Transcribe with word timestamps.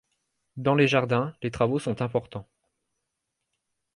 Dans 0.57 0.73
les 0.73 0.87
jardins, 0.87 1.35
les 1.43 1.51
travaux 1.51 1.77
sont 1.77 2.01
importants. 2.01 2.49